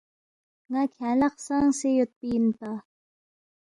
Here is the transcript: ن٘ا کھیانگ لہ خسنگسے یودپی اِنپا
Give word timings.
ن٘ا 0.71 0.81
کھیانگ 0.93 1.19
لہ 1.21 1.27
خسنگسے 1.33 1.89
یودپی 1.97 2.27
اِنپا 2.37 2.71